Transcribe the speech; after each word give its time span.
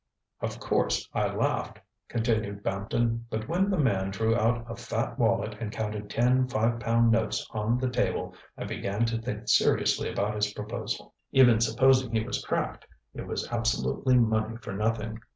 ŌĆ£Of 0.41 0.59
course, 0.59 1.07
I 1.13 1.27
laughed, 1.27 1.77
ŌĆØ 1.77 1.81
continued 2.09 2.63
Bampton, 2.63 3.27
ŌĆ£but 3.31 3.47
when 3.47 3.69
the 3.69 3.77
man 3.77 4.09
drew 4.09 4.35
out 4.35 4.65
a 4.67 4.75
fat 4.75 5.19
wallet 5.19 5.55
and 5.59 5.71
counted 5.71 6.09
ten 6.09 6.47
five 6.47 6.79
pound 6.79 7.11
notes 7.11 7.47
on 7.51 7.77
the 7.77 7.87
table 7.87 8.33
I 8.57 8.63
began 8.63 9.05
to 9.05 9.21
think 9.21 9.47
seriously 9.47 10.09
about 10.11 10.33
his 10.33 10.53
proposal. 10.55 11.13
Even 11.31 11.61
supposing 11.61 12.11
he 12.11 12.23
was 12.23 12.43
cracked, 12.43 12.87
it 13.13 13.27
was 13.27 13.47
absolutely 13.51 14.17
money 14.17 14.57
for 14.57 14.73
nothing. 14.73 15.19